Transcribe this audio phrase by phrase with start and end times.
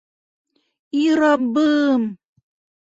[1.03, 2.03] И раббым!..